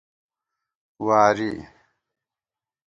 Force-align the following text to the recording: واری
واری 1.05 1.51